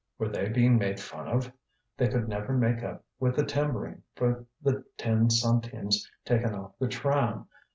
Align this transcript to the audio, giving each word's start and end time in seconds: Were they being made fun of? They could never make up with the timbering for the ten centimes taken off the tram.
Were 0.17 0.29
they 0.29 0.49
being 0.49 0.79
made 0.79 0.99
fun 0.99 1.27
of? 1.27 1.51
They 1.95 2.07
could 2.07 2.27
never 2.27 2.53
make 2.57 2.81
up 2.81 3.05
with 3.19 3.35
the 3.35 3.45
timbering 3.45 4.01
for 4.15 4.47
the 4.59 4.83
ten 4.97 5.29
centimes 5.29 6.09
taken 6.25 6.55
off 6.55 6.71
the 6.79 6.87
tram. 6.87 7.47